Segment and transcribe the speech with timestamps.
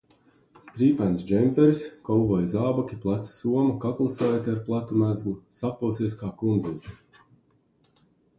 [0.67, 6.91] Strīpains džemperis, kovboja zābaki, plecu soma, kaklasaite ar platu mezglu- saposies kā kundziņš.